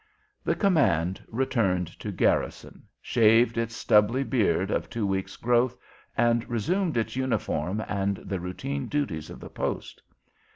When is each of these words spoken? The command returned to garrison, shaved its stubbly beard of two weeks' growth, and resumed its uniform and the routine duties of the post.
The 0.43 0.55
command 0.55 1.23
returned 1.27 1.85
to 1.99 2.11
garrison, 2.11 2.87
shaved 3.03 3.55
its 3.55 3.75
stubbly 3.75 4.23
beard 4.23 4.71
of 4.71 4.89
two 4.89 5.05
weeks' 5.05 5.37
growth, 5.37 5.77
and 6.17 6.43
resumed 6.49 6.97
its 6.97 7.15
uniform 7.15 7.83
and 7.87 8.17
the 8.17 8.39
routine 8.39 8.87
duties 8.87 9.29
of 9.29 9.39
the 9.39 9.49
post. 9.51 10.01